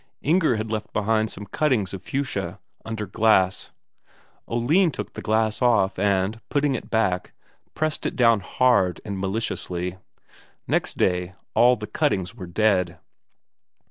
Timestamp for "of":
1.93-2.01